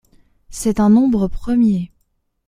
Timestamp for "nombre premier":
0.89-1.91